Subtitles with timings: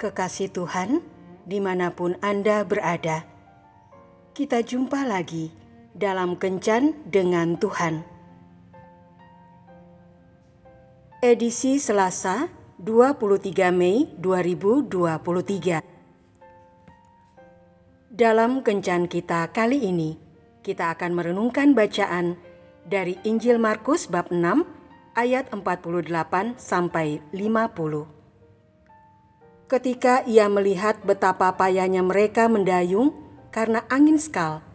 [0.00, 1.04] Kekasih Tuhan,
[1.44, 3.28] di mana pun Anda berada,
[4.32, 5.52] kita jumpa lagi
[5.92, 8.00] dalam Kencan dengan Tuhan.
[11.20, 12.48] Edisi Selasa
[12.80, 15.84] 23 Mei 2023
[18.08, 20.16] Dalam Kencan kita kali ini,
[20.64, 22.40] kita akan merenungkan bacaan
[22.88, 24.64] dari Injil Markus bab 6
[25.12, 28.19] ayat 48 sampai 50.
[29.70, 33.14] Ketika ia melihat betapa payahnya mereka mendayung
[33.54, 34.66] karena angin skal,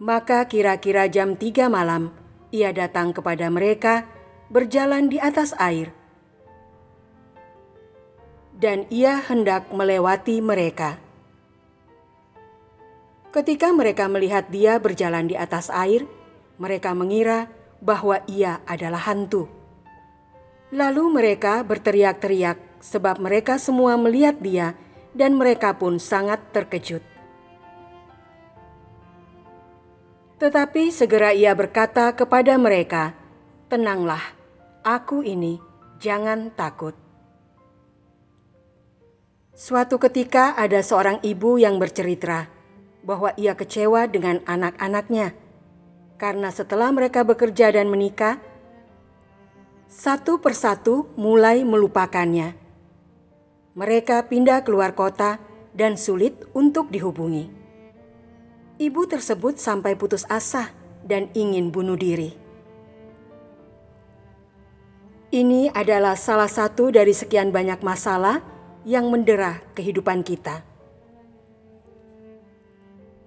[0.00, 2.16] maka kira-kira jam tiga malam
[2.48, 4.08] ia datang kepada mereka
[4.48, 5.92] berjalan di atas air.
[8.56, 10.96] Dan ia hendak melewati mereka.
[13.36, 16.08] Ketika mereka melihat dia berjalan di atas air,
[16.56, 17.52] mereka mengira
[17.84, 19.63] bahwa ia adalah hantu.
[20.74, 24.74] Lalu mereka berteriak-teriak sebab mereka semua melihat dia
[25.14, 27.00] dan mereka pun sangat terkejut.
[30.42, 33.14] Tetapi segera ia berkata kepada mereka,
[33.70, 34.34] "Tenanglah,
[34.82, 35.62] aku ini,
[36.02, 36.98] jangan takut."
[39.54, 42.50] Suatu ketika ada seorang ibu yang bercerita
[43.06, 45.38] bahwa ia kecewa dengan anak-anaknya
[46.18, 48.42] karena setelah mereka bekerja dan menikah,
[49.94, 52.58] satu persatu mulai melupakannya.
[53.78, 55.38] Mereka pindah keluar kota
[55.70, 57.46] dan sulit untuk dihubungi.
[58.74, 60.74] Ibu tersebut sampai putus asa
[61.06, 62.34] dan ingin bunuh diri.
[65.30, 68.42] Ini adalah salah satu dari sekian banyak masalah
[68.82, 70.66] yang mendera kehidupan kita.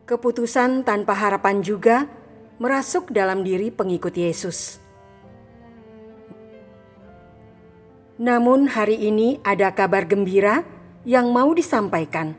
[0.04, 2.12] Keputusan tanpa harapan juga
[2.60, 4.87] merasuk dalam diri pengikut Yesus.
[8.18, 10.66] Namun hari ini ada kabar gembira
[11.05, 12.33] yang mau disampaikan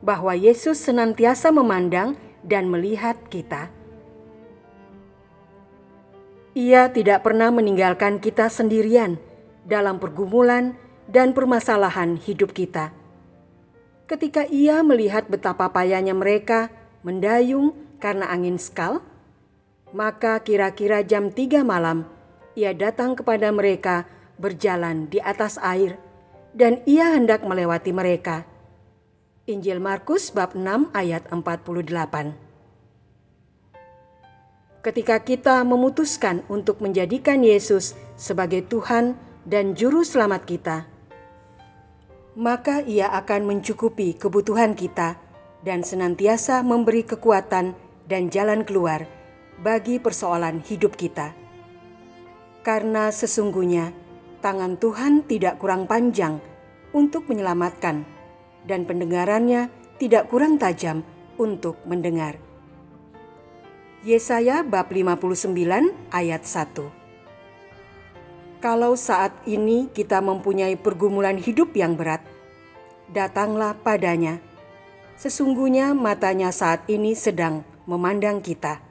[0.00, 3.68] bahwa Yesus senantiasa memandang dan melihat kita.
[6.56, 9.20] Ia tidak pernah meninggalkan kita sendirian
[9.68, 10.76] dalam pergumulan
[11.08, 12.92] dan permasalahan hidup kita.
[14.08, 16.72] Ketika ia melihat betapa payahnya mereka
[17.04, 19.04] mendayung karena angin skal,
[19.92, 22.08] maka kira-kira jam tiga malam
[22.52, 24.04] ia datang kepada mereka
[24.40, 25.96] berjalan di atas air,
[26.52, 28.44] dan ia hendak melewati mereka.
[29.48, 32.52] Injil Markus bab 6 ayat 48
[34.82, 39.14] Ketika kita memutuskan untuk menjadikan Yesus sebagai Tuhan
[39.46, 40.90] dan Juru Selamat kita,
[42.34, 45.22] maka ia akan mencukupi kebutuhan kita
[45.62, 47.78] dan senantiasa memberi kekuatan
[48.10, 49.06] dan jalan keluar
[49.62, 51.30] bagi persoalan hidup kita.
[52.66, 53.94] Karena sesungguhnya
[54.42, 56.42] tangan Tuhan tidak kurang panjang
[56.90, 58.02] untuk menyelamatkan,
[58.66, 59.70] dan pendengarannya
[60.02, 61.06] tidak kurang tajam
[61.38, 62.36] untuk mendengar.
[64.02, 65.46] Yesaya bab 59
[66.10, 72.26] ayat 1 Kalau saat ini kita mempunyai pergumulan hidup yang berat,
[73.14, 74.42] datanglah padanya.
[75.14, 78.82] Sesungguhnya matanya saat ini sedang memandang kita.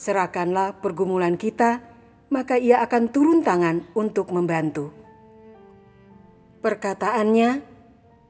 [0.00, 1.89] Serahkanlah pergumulan kita
[2.30, 4.94] maka ia akan turun tangan untuk membantu.
[6.62, 7.60] Perkataannya,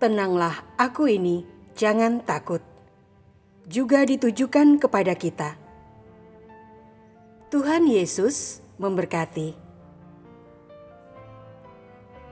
[0.00, 1.44] "Tenanglah, aku ini,
[1.76, 2.64] jangan takut."
[3.70, 5.54] Juga ditujukan kepada kita.
[7.52, 9.54] Tuhan Yesus memberkati.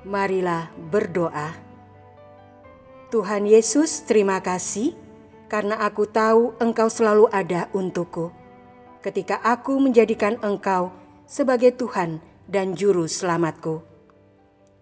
[0.09, 1.53] Marilah berdoa.
[3.13, 4.97] Tuhan Yesus, terima kasih
[5.51, 8.31] karena aku tahu Engkau selalu ada untukku.
[9.03, 10.93] Ketika aku menjadikan Engkau
[11.29, 13.85] sebagai Tuhan dan Juru Selamatku.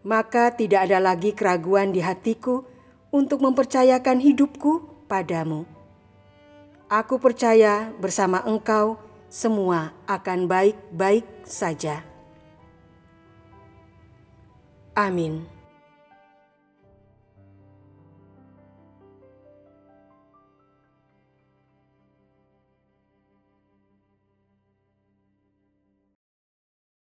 [0.07, 2.63] Maka tidak ada lagi keraguan di hatiku
[3.11, 5.67] untuk mempercayakan hidupku padamu.
[6.87, 12.07] Aku percaya bersama engkau semua akan baik-baik saja.
[14.95, 15.56] Amin.